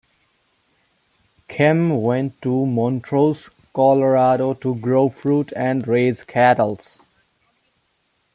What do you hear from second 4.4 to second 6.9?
to grow fruit and raise cattle.